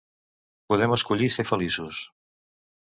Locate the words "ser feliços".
1.37-2.03